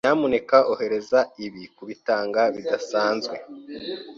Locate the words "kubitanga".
1.75-2.41